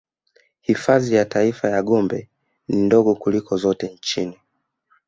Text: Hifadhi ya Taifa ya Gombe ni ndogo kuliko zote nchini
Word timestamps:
Hifadhi 0.61 1.15
ya 1.15 1.25
Taifa 1.25 1.69
ya 1.69 1.83
Gombe 1.83 2.29
ni 2.67 2.75
ndogo 2.77 3.15
kuliko 3.15 3.57
zote 3.57 3.87
nchini 3.87 4.37